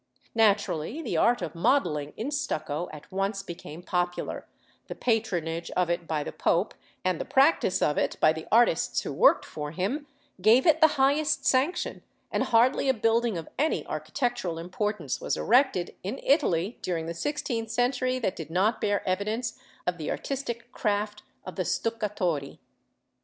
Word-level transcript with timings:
Naturally, 0.33 0.99
the 1.03 1.15
art 1.15 1.43
of 1.43 1.53
modelling 1.53 2.13
in 2.17 2.31
stucco 2.31 2.89
at 2.91 3.11
once 3.11 3.43
became 3.43 3.83
popular: 3.83 4.47
the 4.87 4.95
patronage 4.95 5.69
of 5.77 5.91
it 5.91 6.07
by 6.07 6.23
the 6.23 6.31
Pope, 6.31 6.73
and 7.05 7.21
the 7.21 7.23
practice 7.23 7.83
of 7.83 7.99
it 7.99 8.17
by 8.19 8.33
the 8.33 8.47
artists 8.51 9.01
who 9.01 9.13
worked 9.13 9.45
for 9.45 9.69
him, 9.69 10.07
gave 10.41 10.65
it 10.65 10.81
the 10.81 10.97
highest 10.97 11.45
sanction, 11.45 12.01
and 12.31 12.45
hardly 12.45 12.89
a 12.89 12.95
building 12.95 13.37
of 13.37 13.47
any 13.59 13.85
architectural 13.85 14.57
importance 14.57 15.21
was 15.21 15.37
erected 15.37 15.93
in 16.01 16.19
Italy 16.23 16.79
during 16.81 17.05
the 17.05 17.13
sixteenth 17.13 17.69
century 17.69 18.17
that 18.17 18.35
did 18.35 18.49
not 18.49 18.81
bear 18.81 19.07
evidence 19.07 19.59
of 19.85 19.99
the 19.99 20.09
artistic 20.09 20.71
craft 20.71 21.21
of 21.45 21.57
the 21.57 21.63
stuccatori. 21.63 22.57